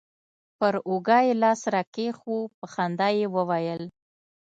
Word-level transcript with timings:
پر 0.57 0.73
اوږه 0.87 1.19
يې 1.25 1.33
لاس 1.43 1.61
راكښېښوو 1.73 2.39
په 2.57 2.65
خندا 2.73 3.07
يې 3.19 3.25
وويل. 3.35 3.83